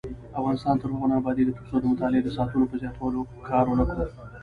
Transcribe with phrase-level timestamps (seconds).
[0.39, 4.05] افغانستان تر هغو نه ابادیږي، ترڅو د مطالعې د ساعتونو په زیاتوالي کار ونکړو.